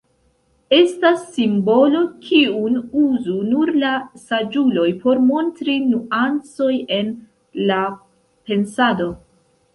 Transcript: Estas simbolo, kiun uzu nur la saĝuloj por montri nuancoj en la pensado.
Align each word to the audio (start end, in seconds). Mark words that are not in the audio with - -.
Estas 0.75 1.25
simbolo, 1.33 1.99
kiun 2.29 2.79
uzu 3.01 3.35
nur 3.51 3.71
la 3.83 3.91
saĝuloj 4.23 4.87
por 5.05 5.23
montri 5.29 5.77
nuancoj 5.93 6.73
en 6.99 7.15
la 7.71 7.79
pensado. 8.51 9.13